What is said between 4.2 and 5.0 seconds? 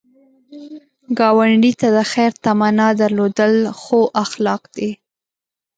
اخلاق دي